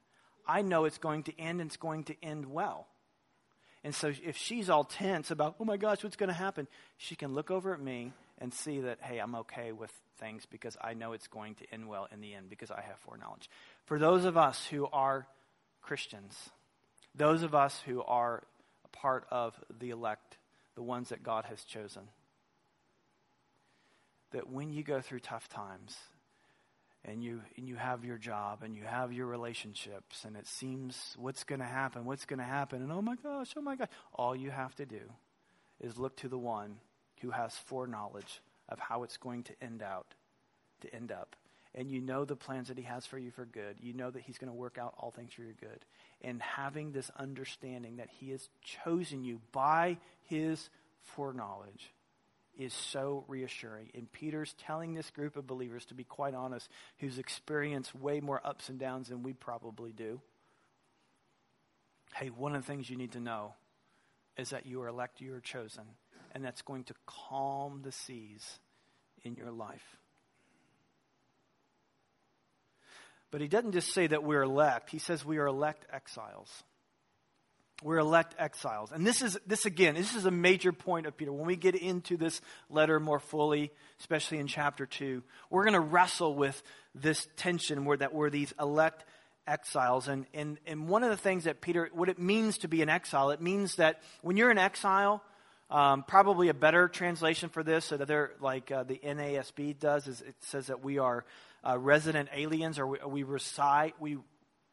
[0.46, 2.86] I know it's going to end and it's going to end well.
[3.86, 6.66] And so if she's all tense about, oh my gosh, what's going to happen?
[6.96, 10.76] She can look over at me and see that, hey, I'm okay with things because
[10.80, 13.48] I know it's going to end well in the end because I have foreknowledge.
[13.84, 15.28] For those of us who are
[15.82, 16.50] Christians,
[17.14, 18.42] those of us who are
[18.84, 20.36] a part of the elect,
[20.74, 22.08] the ones that God has chosen,
[24.32, 25.96] that when you go through tough times,
[27.06, 31.14] and you and you have your job and you have your relationships and it seems
[31.18, 33.88] what's going to happen what's going to happen and oh my gosh oh my gosh.
[34.12, 35.00] All you have to do
[35.80, 36.76] is look to the one
[37.22, 40.14] who has foreknowledge of how it's going to end out
[40.82, 41.36] to end up.
[41.74, 43.76] And you know the plans that he has for you for good.
[43.80, 45.84] You know that he's going to work out all things for your good.
[46.22, 50.70] And having this understanding that he has chosen you by his
[51.02, 51.92] foreknowledge
[52.56, 53.90] is so reassuring.
[53.94, 58.40] And Peter's telling this group of believers, to be quite honest, who's experienced way more
[58.44, 60.20] ups and downs than we probably do.
[62.14, 63.54] Hey, one of the things you need to know
[64.36, 65.84] is that you are elect, you are chosen,
[66.32, 68.58] and that's going to calm the seas
[69.22, 69.96] in your life.
[73.30, 76.62] But he doesn't just say that we're elect, he says we are elect exiles.
[77.82, 78.90] We're elect exiles.
[78.90, 81.30] And this is, this again, this is a major point of Peter.
[81.30, 85.80] When we get into this letter more fully, especially in chapter 2, we're going to
[85.80, 86.62] wrestle with
[86.94, 89.04] this tension where that we're these elect
[89.46, 90.08] exiles.
[90.08, 92.88] And, and, and one of the things that Peter, what it means to be an
[92.88, 95.22] exile, it means that when you're in exile,
[95.68, 100.06] um, probably a better translation for this, so that they're like uh, the NASB does,
[100.06, 101.26] is it says that we are
[101.66, 104.16] uh, resident aliens or we, we reside, we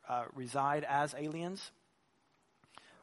[0.07, 1.71] uh, reside as aliens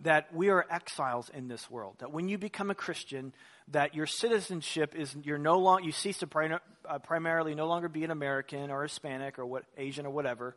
[0.03, 1.97] that we are exiles in this world.
[1.99, 3.33] That when you become a Christian,
[3.69, 6.59] that your citizenship is you're no longer you cease to pri-
[6.89, 10.57] uh, primarily no longer be an American or Hispanic or what Asian or whatever.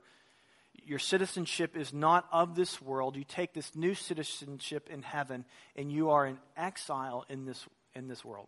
[0.85, 3.15] Your citizenship is not of this world.
[3.15, 8.07] You take this new citizenship in heaven, and you are an exile in this in
[8.07, 8.47] this world.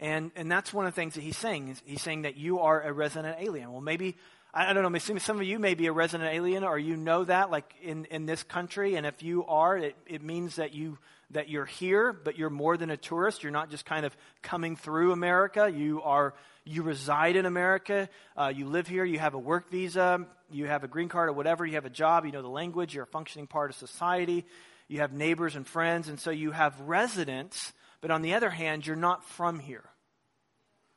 [0.00, 1.76] And, and that's one of the things that he's saying.
[1.84, 3.70] He's saying that you are a resident alien.
[3.70, 4.16] Well, maybe,
[4.56, 7.50] I don't know, some of you may be a resident alien or you know that,
[7.50, 8.94] like in, in this country.
[8.94, 10.98] And if you are, it, it means that, you,
[11.30, 13.42] that you're here, but you're more than a tourist.
[13.42, 15.68] You're not just kind of coming through America.
[15.74, 18.08] You, are, you reside in America.
[18.36, 19.04] Uh, you live here.
[19.04, 20.24] You have a work visa.
[20.52, 21.66] You have a green card or whatever.
[21.66, 22.24] You have a job.
[22.24, 22.94] You know the language.
[22.94, 24.46] You're a functioning part of society.
[24.86, 26.08] You have neighbors and friends.
[26.08, 27.72] And so you have residents
[28.04, 29.88] but on the other hand, you're not from here.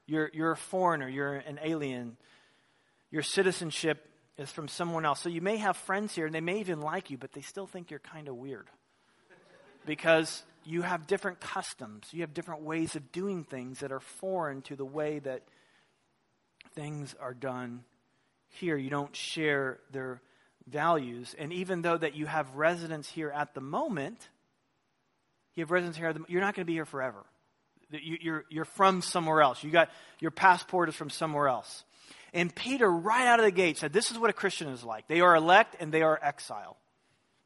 [0.08, 2.18] You're, you're a foreigner, you're an alien.
[3.12, 5.22] Your citizenship is from someone else.
[5.22, 7.68] So you may have friends here and they may even like you, but they still
[7.68, 8.68] think you're kind of weird.
[9.86, 14.62] Because you have different customs, you have different ways of doing things that are foreign
[14.64, 15.44] to the way that
[16.76, 17.84] things are done
[18.50, 18.76] here.
[18.76, 20.22] You don't share their
[20.68, 21.34] values.
[21.40, 24.30] And even though that you have residence here at the moment,
[25.56, 26.14] you have residence here.
[26.28, 27.24] You're not going to be here forever.
[27.90, 29.64] You're, you're from somewhere else.
[29.64, 29.90] You got
[30.20, 31.86] your passport is from somewhere else.
[32.34, 35.08] And Peter, right out of the gate, said, This is what a Christian is like.
[35.08, 36.78] They are elect and they are exile.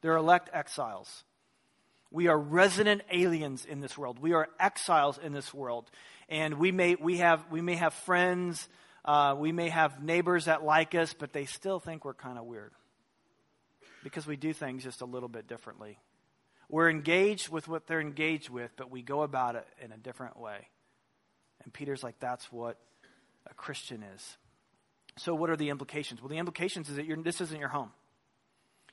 [0.01, 1.23] They're elect exiles.
[2.09, 4.19] We are resident aliens in this world.
[4.19, 5.89] We are exiles in this world.
[6.27, 8.67] And we may, we have, we may have friends,
[9.05, 12.45] uh, we may have neighbors that like us, but they still think we're kind of
[12.45, 12.71] weird
[14.03, 15.97] because we do things just a little bit differently.
[16.69, 20.39] We're engaged with what they're engaged with, but we go about it in a different
[20.39, 20.67] way.
[21.63, 22.77] And Peter's like, that's what
[23.49, 24.37] a Christian is.
[25.17, 26.21] So, what are the implications?
[26.21, 27.91] Well, the implications is that this isn't your home.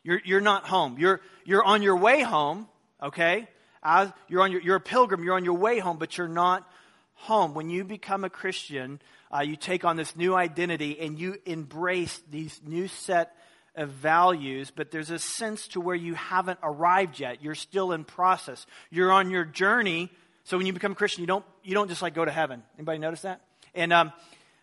[0.03, 0.97] You're, you're not home.
[0.99, 2.69] You're, you're on your way home,
[3.03, 3.49] okay?
[3.83, 6.69] As you're, on your, you're a pilgrim, you're on your way home, but you're not
[7.15, 7.55] home.
[7.55, 9.01] When you become a Christian,
[9.35, 13.35] uh, you take on this new identity and you embrace these new set
[13.75, 17.43] of values, but there's a sense to where you haven't arrived yet.
[17.43, 18.67] You're still in process.
[18.91, 20.11] You're on your journey.
[20.45, 22.63] So when you become a Christian, you don't, you don't just like go to heaven.
[22.77, 23.41] Anybody notice that?
[23.75, 24.13] And, um,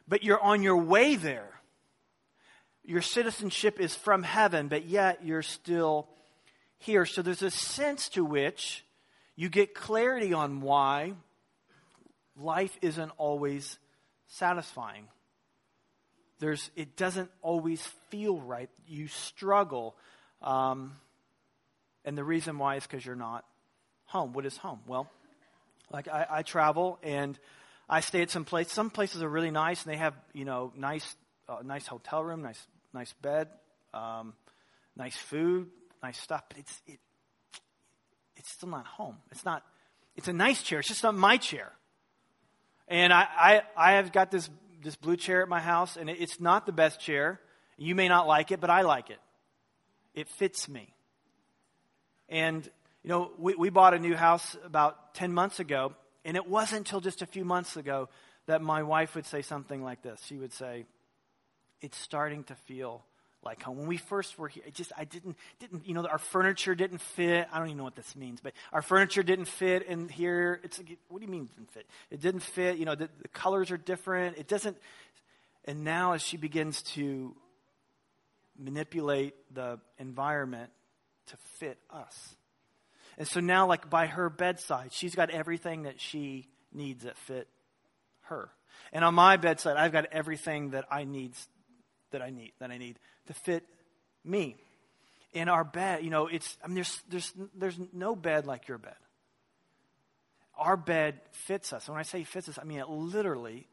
[0.08, 1.50] but you're on your way there.
[2.84, 6.08] Your citizenship is from heaven, but yet you're still
[6.78, 7.06] here.
[7.06, 8.86] So there's a sense to which
[9.36, 11.14] you get clarity on why
[12.38, 13.80] life isn't always
[14.28, 15.08] satisfying
[16.40, 18.70] there's, it doesn't always feel right.
[18.88, 19.96] You struggle.
[20.42, 20.94] Um,
[22.04, 23.46] and the reason why is because you're not
[24.06, 24.34] home.
[24.34, 24.80] What is home?
[24.86, 25.10] Well,
[25.92, 27.40] like I, I, travel and
[27.90, 28.72] I stay at some place.
[28.72, 31.16] Some places are really nice and they have, you know, nice,
[31.48, 32.62] uh, nice hotel room, nice,
[32.94, 33.48] nice bed,
[33.94, 34.34] um,
[34.96, 35.68] nice food,
[36.02, 36.44] nice stuff.
[36.50, 37.00] But it's, it,
[38.36, 39.18] it's still not home.
[39.32, 39.64] It's not,
[40.16, 40.80] it's a nice chair.
[40.80, 41.72] It's just not my chair.
[42.88, 44.50] And I, I, I have got this
[44.86, 47.42] this blue chair at my house, and it's not the best chair.
[47.76, 49.20] You may not like it, but I like it.
[50.14, 50.94] It fits me.
[52.30, 52.64] And,
[53.04, 55.94] you know, we, we bought a new house about 10 months ago,
[56.26, 58.10] and it wasn't until just a few months ago
[58.48, 60.22] that my wife would say something like this.
[60.26, 60.86] She would say,
[61.82, 63.04] It's starting to feel
[63.44, 63.78] like home.
[63.78, 67.00] When we first were here, it just I didn't didn't you know our furniture didn't
[67.00, 67.48] fit.
[67.54, 70.60] I don't even know what this means, but our furniture didn't fit in here.
[70.64, 71.86] It's what do you mean it didn't fit?
[72.10, 72.78] It didn't fit.
[72.78, 74.38] You know the, the colors are different.
[74.38, 74.78] It doesn't.
[75.66, 77.36] And now as she begins to
[78.58, 80.72] manipulate the environment
[81.28, 82.36] to fit us,
[83.18, 87.48] and so now like by her bedside, she's got everything that she needs that fit
[88.24, 88.50] her.
[88.92, 91.34] And on my bedside, I've got everything that I need
[92.12, 93.64] that I need that I need to fit
[94.24, 94.56] me.
[95.34, 98.78] In our bed, you know, it's I mean there's there's there's no bed like your
[98.78, 98.96] bed.
[100.58, 101.88] Our bed fits us.
[101.88, 103.68] And when I say fits us, I mean it literally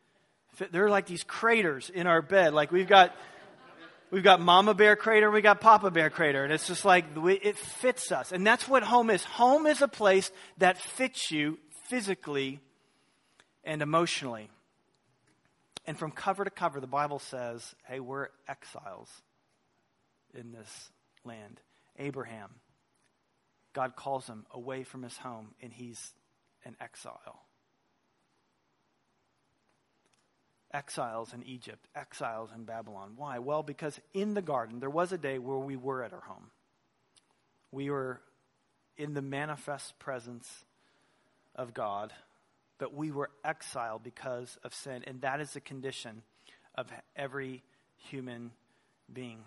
[0.54, 2.52] fit, there are like these craters in our bed.
[2.52, 3.14] Like we've got
[4.12, 7.04] we've got mama bear crater and we got papa bear crater and it's just like
[7.16, 11.58] it fits us and that's what home is home is a place that fits you
[11.88, 12.60] physically
[13.64, 14.48] and emotionally
[15.86, 19.08] and from cover to cover, the Bible says, hey, we're exiles
[20.34, 20.90] in this
[21.24, 21.60] land.
[21.98, 22.50] Abraham,
[23.72, 26.12] God calls him away from his home, and he's
[26.64, 27.42] an exile.
[30.72, 33.12] Exiles in Egypt, exiles in Babylon.
[33.16, 33.38] Why?
[33.38, 36.50] Well, because in the garden, there was a day where we were at our home.
[37.70, 38.20] We were
[38.96, 40.64] in the manifest presence
[41.54, 42.12] of God
[42.82, 45.04] but we were exiled because of sin.
[45.06, 46.22] And that is the condition
[46.74, 47.62] of every
[47.96, 48.50] human
[49.12, 49.38] being.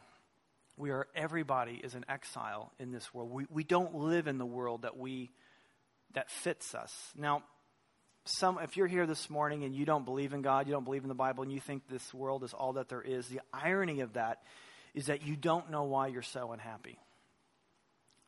[0.77, 3.29] We are, everybody is an exile in this world.
[3.29, 5.31] We, we don't live in the world that we,
[6.13, 7.11] that fits us.
[7.17, 7.43] Now,
[8.25, 11.03] some, if you're here this morning and you don't believe in God, you don't believe
[11.03, 14.01] in the Bible, and you think this world is all that there is, the irony
[14.01, 14.41] of that
[14.93, 16.97] is that you don't know why you're so unhappy.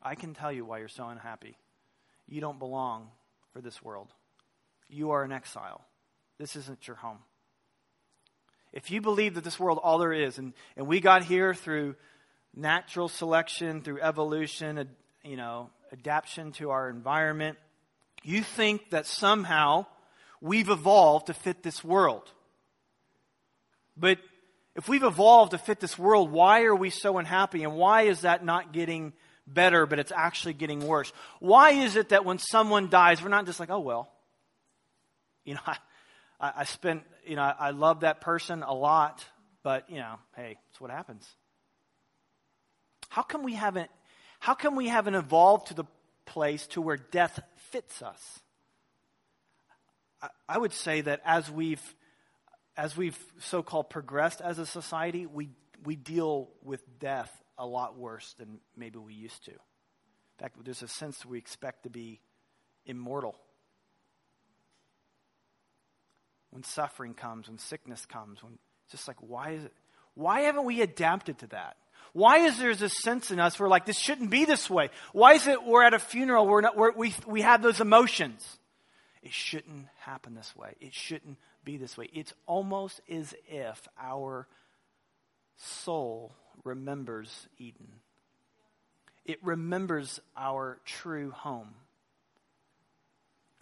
[0.02, 1.58] I can tell you why you're so unhappy.
[2.28, 3.10] You don't belong
[3.54, 4.14] for this world
[4.90, 5.86] you are an exile.
[6.38, 7.18] this isn't your home.
[8.72, 11.96] If you believe that this world all there is, and, and we got here through
[12.56, 14.88] natural selection, through evolution,
[15.24, 17.58] you know, adaptation to our environment,
[18.28, 19.86] you think that somehow
[20.42, 22.30] we've evolved to fit this world.
[23.96, 24.20] But
[24.76, 27.64] if we've evolved to fit this world, why are we so unhappy?
[27.64, 29.14] And why is that not getting
[29.48, 31.14] better, but it's actually getting worse?
[31.40, 34.12] Why is it that when someone dies, we're not just like, oh, well,
[35.46, 35.78] you know, I,
[36.58, 39.24] I spent, you know, I love that person a lot,
[39.64, 41.26] but, you know, hey, it's what happens.
[43.08, 43.90] How come we haven't,
[44.42, 45.86] how come we haven't evolved to the
[46.26, 47.40] place to where death
[47.72, 48.40] fits us?
[50.22, 51.84] I, I would say that as we've,
[52.76, 55.50] as we've so-called progressed as a society, we,
[55.84, 59.52] we deal with death a lot worse than maybe we used to.
[59.52, 59.58] In
[60.40, 62.22] fact, there's a sense we expect to be
[62.86, 63.36] immortal.
[66.52, 68.58] When suffering comes, when sickness comes, when
[68.92, 69.74] just like, why is it?
[70.14, 71.78] Why haven't we adapted to that?
[72.14, 74.90] Why is there a sense in us where like this shouldn't be this way?
[75.14, 78.58] Why is it we're at a funeral we're not, we're, we we have those emotions?
[79.22, 80.76] It shouldn't happen this way.
[80.80, 82.10] It shouldn't be this way.
[82.14, 84.48] It's almost as if our
[85.58, 86.34] soul
[86.64, 87.88] remembers Eden.
[89.26, 91.76] It remembers our true home.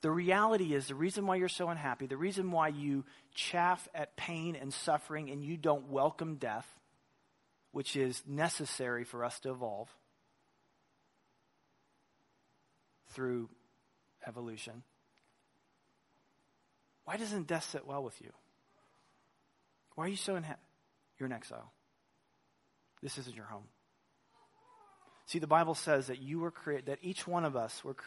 [0.02, 4.16] The reality is the reason why you're so unhappy, the reason why you chaff at
[4.16, 6.68] pain and suffering and you don't welcome death,
[7.76, 9.90] which is necessary for us to evolve
[13.10, 13.50] through
[14.26, 14.82] evolution.
[17.04, 18.32] Why doesn't death sit well with you?
[19.96, 20.62] Why are you so unhappy?
[21.20, 21.74] You're in exile.
[23.04, 23.68] This isn't your home.
[25.26, 27.98] See, the Bible says that you were created, that each one of us were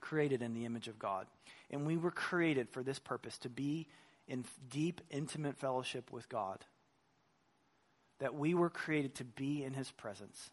[0.00, 1.26] created in the image of God.
[1.68, 3.88] And we were created for this purpose to be
[4.28, 6.64] in deep, intimate fellowship with God
[8.20, 10.50] that we were created to be in his presence.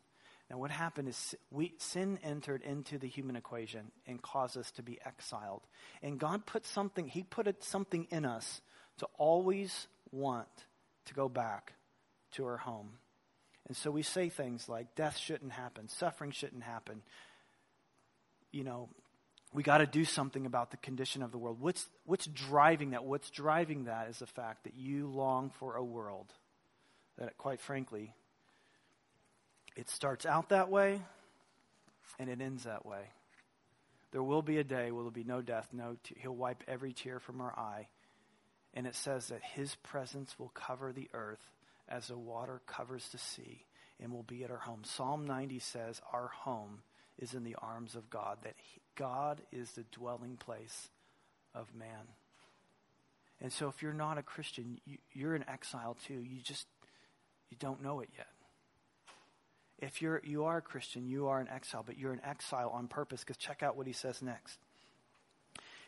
[0.50, 4.84] Now, what happened is we, sin entered into the human equation and caused us to
[4.84, 5.62] be exiled.
[6.02, 8.62] And God put something, he put something in us
[9.00, 10.48] to always want
[11.06, 11.74] to go back
[12.32, 12.94] to our home.
[13.68, 17.02] And so we say things like death shouldn't happen, suffering shouldn't happen.
[18.54, 18.88] You know,
[19.54, 21.60] we got to do something about the condition of the world.
[21.60, 23.04] What's, what's driving that?
[23.04, 26.32] What's driving that is the fact that you long for a world
[27.18, 28.14] that, quite frankly,
[29.76, 31.02] it starts out that way
[32.20, 33.12] and it ends that way.
[34.12, 36.64] There will be a day where there will be no death, no te- he'll wipe
[36.68, 37.88] every tear from our eye.
[38.74, 41.52] And it says that his presence will cover the earth
[41.90, 43.66] as the water covers the sea
[44.00, 44.82] and will be at our home.
[44.84, 46.80] Psalm 90 says our home
[47.18, 50.90] is in the arms of God, that he, God is the dwelling place
[51.56, 52.08] of man.
[53.42, 56.22] And so if you're not a Christian, you, you're in exile too.
[56.24, 56.68] You just
[57.50, 58.28] you don't know it yet.
[59.80, 62.88] If you're, you are a Christian, you are an exile, but you're an exile on
[62.88, 64.58] purpose because check out what he says next.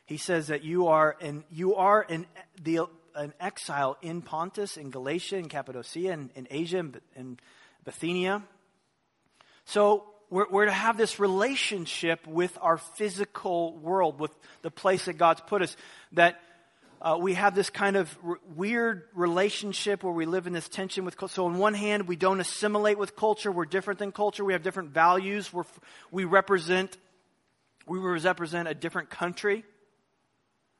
[0.05, 2.25] He says that you are an, you are an,
[2.61, 2.81] the,
[3.15, 7.39] an exile in Pontus, in Galatia, in Cappadocia, in, in Asia, in, in
[7.83, 8.43] Bithynia.
[9.65, 15.17] So we're, we're, to have this relationship with our physical world, with the place that
[15.17, 15.75] God's put us,
[16.13, 16.39] that
[17.01, 18.17] uh, we have this kind of
[18.55, 21.35] weird relationship where we live in this tension with culture.
[21.35, 23.51] So on one hand, we don't assimilate with culture.
[23.51, 24.43] We're different than culture.
[24.43, 25.53] We have different values.
[25.53, 25.63] We're,
[26.11, 26.97] we represent,
[27.87, 29.63] we represent a different country.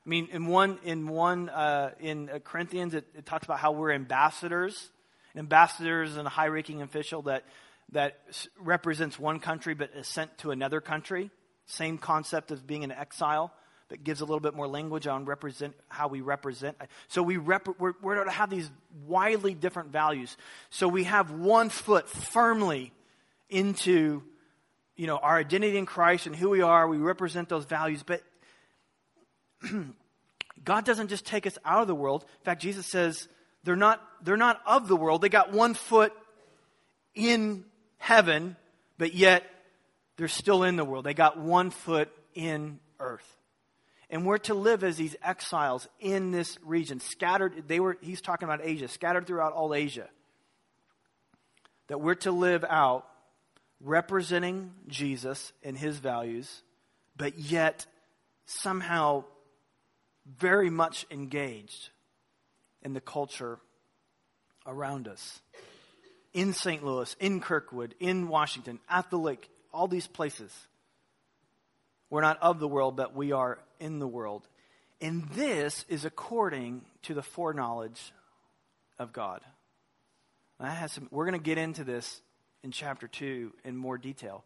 [0.04, 3.72] I mean, in one, in one, uh, in uh, Corinthians, it, it, talks about how
[3.72, 4.90] we're ambassadors.
[5.34, 7.44] Ambassadors and a high-ranking official that,
[7.92, 8.18] that
[8.60, 11.30] represents one country but is sent to another country.
[11.64, 13.52] Same concept as being an exile
[13.90, 16.76] that gives a little bit more language on represent how we represent.
[17.08, 18.70] So we rep, we're, going to have these
[19.06, 20.36] widely different values.
[20.70, 22.92] So we have one foot firmly
[23.48, 24.22] into,
[24.96, 26.88] you know, our identity in Christ and who we are.
[26.88, 28.22] We represent those values, but
[30.64, 32.24] God doesn't just take us out of the world.
[32.40, 33.28] In fact, Jesus says
[33.64, 35.20] they're not, they're not of the world.
[35.20, 36.12] They got one foot
[37.14, 37.64] in
[37.98, 38.56] heaven,
[38.98, 39.44] but yet
[40.16, 41.04] they're still in the world.
[41.04, 43.26] They got one foot in earth.
[44.10, 47.68] And we're to live as these exiles in this region, scattered.
[47.68, 50.08] They were, he's talking about Asia, scattered throughout all Asia.
[51.86, 53.06] That we're to live out
[53.80, 56.62] representing Jesus and his values,
[57.16, 57.86] but yet
[58.46, 59.24] somehow
[60.26, 61.90] very much engaged
[62.82, 63.58] in the culture
[64.66, 65.40] around us.
[66.32, 66.84] In St.
[66.84, 70.52] Louis, in Kirkwood, in Washington, at the lake, all these places.
[72.10, 74.46] We're not of the world, but we are in the world.
[75.00, 78.12] And this is according to the foreknowledge
[78.98, 79.40] of God.
[80.88, 82.20] some, we're going to get into this
[82.62, 84.44] in chapter 2 in more detail.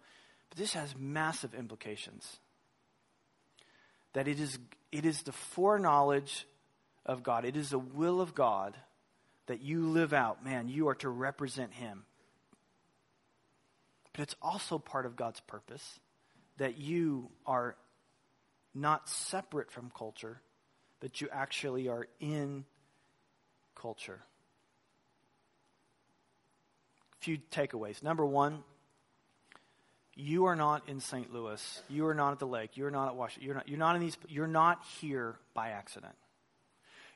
[0.51, 2.39] But this has massive implications.
[4.13, 4.59] That it is,
[4.93, 6.47] it is the foreknowledge
[7.07, 8.77] of God, it is the will of God
[9.47, 10.45] that you live out.
[10.45, 12.05] Man, you are to represent Him.
[14.13, 15.99] But it's also part of God's purpose
[16.59, 17.77] that you are
[18.75, 20.41] not separate from culture,
[21.01, 22.65] but you actually are in
[23.75, 24.21] culture.
[27.13, 28.03] A few takeaways.
[28.03, 28.63] Number one,
[30.17, 31.33] you are not in St.
[31.33, 31.83] Louis.
[31.89, 32.77] You are not at the lake.
[32.77, 33.47] You are not at Washington.
[33.47, 34.17] You're not, you're not in these.
[34.29, 36.15] You're not here by accident.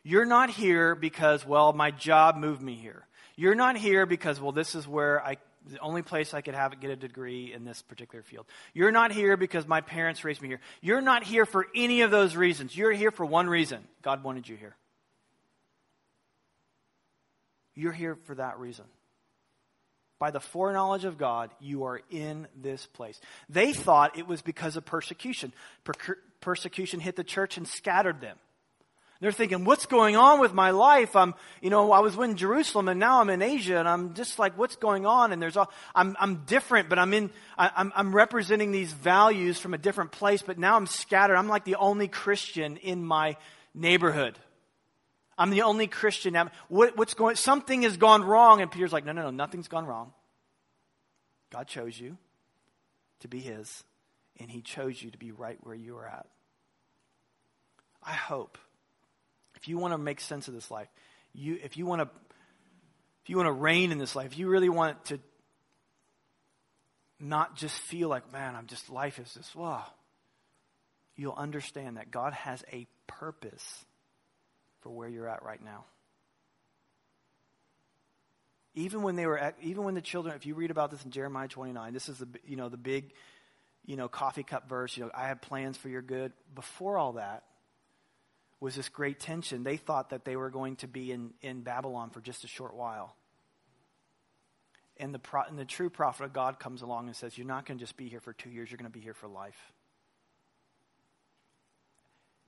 [0.03, 3.07] You're not here because, well, my job moved me here.
[3.37, 5.37] You're not here because, well, this is where I
[5.69, 8.47] the only place I could have get a degree in this particular field.
[8.75, 10.61] You're not here because my parents raised me here.
[10.81, 12.77] You're not here for any of those reasons.
[12.77, 14.75] You're here for one reason God wanted you here.
[17.75, 18.85] You're here for that reason.
[20.19, 23.21] By the foreknowledge of God, you are in this place.
[23.49, 25.53] They thought it was because of persecution.
[25.85, 28.37] Per- persecution hit the church and scattered them.
[29.21, 31.17] They're thinking, what's going on with my life?
[31.17, 34.39] I'm, you know, I was in Jerusalem and now I'm in Asia and I'm just
[34.39, 35.33] like, what's going on?
[35.33, 39.59] And there's all, I'm, I'm different, but I'm in, I, I'm, I'm representing these values
[39.59, 41.35] from a different place, but now I'm scattered.
[41.35, 43.37] I'm like the only Christian in my
[43.75, 44.39] neighborhood.
[45.37, 46.37] I'm the only Christian.
[46.69, 48.61] What, what's going, something has gone wrong.
[48.61, 50.13] And Peter's like, no, no, no, nothing's gone wrong.
[51.51, 52.19] God chose you
[53.21, 53.83] to be his
[54.39, 56.27] and he chose you to be right where you are at.
[58.01, 58.59] I hope
[59.59, 60.89] if you want to make sense of this life,
[61.35, 62.09] you, if you want to,
[63.23, 65.21] if you want to reign in this life, if you really want to
[67.21, 69.85] not just feel like, man, I'm just, life is just, wow,
[71.17, 73.85] you'll understand that God has a purpose
[74.81, 75.85] for where you're at right now.
[78.75, 81.11] Even when they were, at, even when the children, if you read about this in
[81.11, 83.13] Jeremiah 29, this is the, you know, the big,
[83.85, 86.33] you know, coffee cup verse, you know, I have plans for your good.
[86.55, 87.43] Before all that,
[88.61, 89.63] was this great tension.
[89.63, 92.75] They thought that they were going to be in, in Babylon for just a short
[92.75, 93.15] while.
[94.97, 97.67] And the, pro, and the true prophet of God comes along and says, You're not
[97.67, 99.73] going to just be here for two years, you're going to be here for life.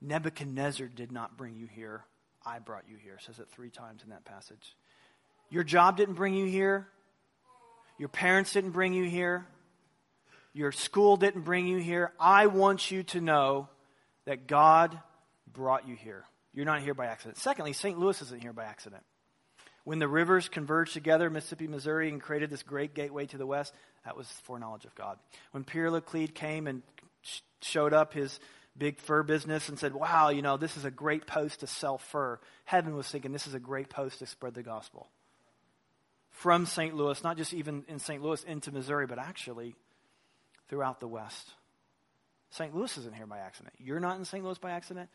[0.00, 2.04] Nebuchadnezzar did not bring you here.
[2.44, 3.18] I brought you here.
[3.20, 4.74] Says it three times in that passage.
[5.50, 6.88] Your job didn't bring you here.
[7.98, 9.46] Your parents didn't bring you here.
[10.54, 12.12] Your school didn't bring you here.
[12.18, 13.68] I want you to know
[14.24, 14.98] that God
[15.52, 16.24] brought you here.
[16.52, 17.38] You're not here by accident.
[17.38, 17.98] Secondly, St.
[17.98, 19.02] Louis isn't here by accident.
[19.84, 23.72] When the rivers converged together, Mississippi, Missouri, and created this great gateway to the west,
[24.04, 25.18] that was foreknowledge of God.
[25.52, 26.82] When Pierre Laclede came and
[27.22, 28.38] sh- showed up his
[28.76, 31.98] big fur business and said, Wow, you know, this is a great post to sell
[31.98, 35.08] fur, heaven was thinking this is a great post to spread the gospel.
[36.30, 36.94] From St.
[36.94, 38.22] Louis, not just even in St.
[38.22, 39.74] Louis into Missouri, but actually
[40.68, 41.50] throughout the West.
[42.50, 42.74] St.
[42.74, 43.74] Louis isn't here by accident.
[43.78, 44.44] You're not in St.
[44.44, 45.08] Louis by accident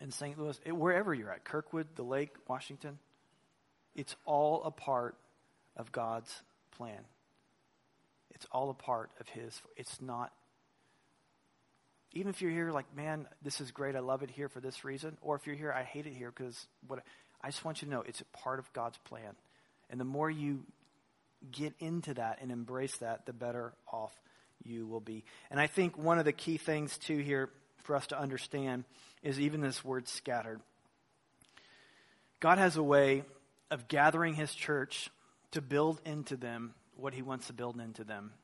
[0.00, 0.38] in St.
[0.38, 2.98] Louis, wherever you're at, Kirkwood, the lake, Washington,
[3.94, 5.16] it's all a part
[5.76, 6.32] of God's
[6.76, 7.00] plan.
[8.30, 9.60] It's all a part of His.
[9.76, 10.32] It's not,
[12.12, 14.84] even if you're here like, man, this is great, I love it here for this
[14.84, 17.00] reason, or if you're here, I hate it here because what,
[17.42, 19.34] I just want you to know it's a part of God's plan.
[19.90, 20.64] And the more you
[21.50, 24.12] get into that and embrace that, the better off
[24.64, 25.24] you will be.
[25.50, 27.50] And I think one of the key things, too, here
[27.88, 28.84] for us to understand
[29.22, 30.60] is even this word scattered.
[32.38, 33.24] God has a way
[33.70, 35.08] of gathering his church
[35.52, 38.34] to build into them what he wants to build into them.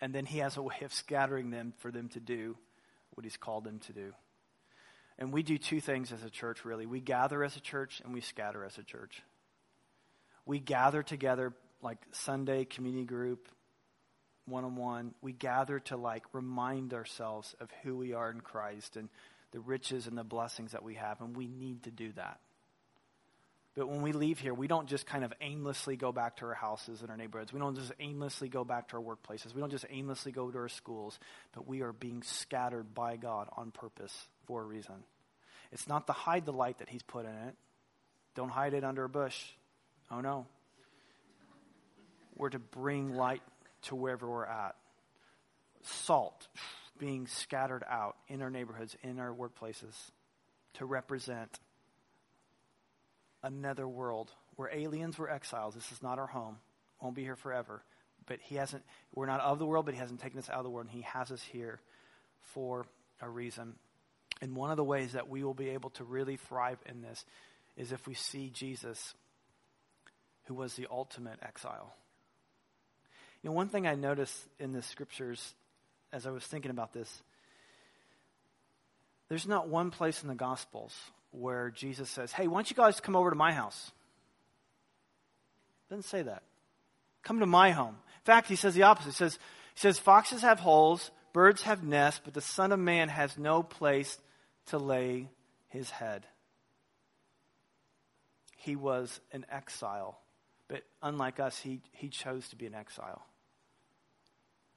[0.00, 2.56] And then he has a way of scattering them for them to do
[3.14, 4.12] what he's called them to do.
[5.18, 6.86] And we do two things as a church, really.
[6.86, 9.20] We gather as a church and we scatter as a church.
[10.44, 13.48] We gather together like Sunday community group,
[14.46, 15.14] one on one.
[15.20, 19.08] We gather to like remind ourselves of who we are in Christ and
[19.52, 22.40] the riches and the blessings that we have, and we need to do that.
[23.76, 26.54] But when we leave here, we don't just kind of aimlessly go back to our
[26.54, 27.52] houses and our neighborhoods.
[27.52, 29.54] We don't just aimlessly go back to our workplaces.
[29.54, 31.18] We don't just aimlessly go to our schools,
[31.52, 34.94] but we are being scattered by God on purpose for a reason.
[35.72, 37.54] It's not to hide the light that He's put in it.
[38.34, 39.44] Don't hide it under a bush.
[40.10, 40.46] Oh no.
[42.34, 43.42] We're to bring light
[43.86, 44.76] to wherever we're at.
[45.82, 46.48] Salt
[46.98, 49.94] being scattered out in our neighborhoods, in our workplaces,
[50.74, 51.58] to represent
[53.42, 54.32] another world.
[54.56, 55.74] We're aliens, we're exiles.
[55.74, 56.56] This is not our home.
[57.00, 57.82] Won't be here forever.
[58.26, 58.82] But he hasn't,
[59.14, 60.96] we're not of the world, but he hasn't taken us out of the world, and
[60.96, 61.80] he has us here
[62.40, 62.86] for
[63.20, 63.74] a reason.
[64.42, 67.24] And one of the ways that we will be able to really thrive in this
[67.76, 69.14] is if we see Jesus,
[70.44, 71.94] who was the ultimate exile.
[73.46, 75.54] Know, one thing I noticed in the scriptures
[76.12, 77.22] as I was thinking about this,
[79.28, 80.92] there's not one place in the Gospels
[81.30, 83.92] where Jesus says, Hey, why don't you guys come over to my house?
[85.88, 86.42] Doesn't say that.
[87.22, 87.94] Come to my home.
[87.94, 89.10] In fact, he says the opposite.
[89.10, 89.38] He says,
[89.74, 93.62] he says, Foxes have holes, birds have nests, but the Son of Man has no
[93.62, 94.18] place
[94.70, 95.28] to lay
[95.68, 96.26] his head.
[98.56, 100.18] He was an exile,
[100.66, 103.22] but unlike us, he, he chose to be an exile.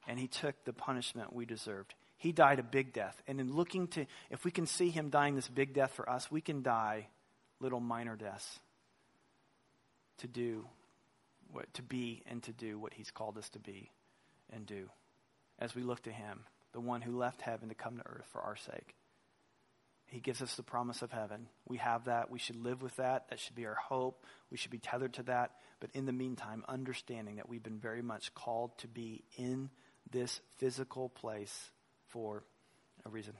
[0.10, 1.94] And he took the punishment we deserved.
[2.18, 3.22] He died a big death.
[3.28, 6.32] And in looking to, if we can see him dying this big death for us,
[6.32, 7.08] we can die
[7.60, 8.60] little minor deaths
[10.18, 10.66] to do
[11.52, 13.92] what, to be and to do what he's called us to be
[14.52, 14.90] and do
[15.60, 16.42] as we look to him,
[16.74, 18.96] the one who left heaven to come to earth for our sake.
[20.08, 21.48] He gives us the promise of heaven.
[21.68, 22.32] We have that.
[22.32, 23.30] We should live with that.
[23.30, 24.26] That should be our hope.
[24.50, 25.52] We should be tethered to that.
[25.80, 29.70] But in the meantime, understanding that we've been very much called to be in
[30.12, 31.72] this physical place
[32.08, 32.44] for
[33.06, 33.34] a reason.